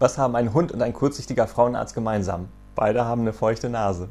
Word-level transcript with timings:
Was 0.00 0.16
haben 0.16 0.36
ein 0.36 0.54
Hund 0.54 0.70
und 0.70 0.80
ein 0.80 0.92
kurzsichtiger 0.92 1.48
Frauenarzt 1.48 1.92
gemeinsam? 1.92 2.50
Beide 2.76 3.04
haben 3.04 3.22
eine 3.22 3.32
feuchte 3.32 3.68
Nase. 3.68 4.08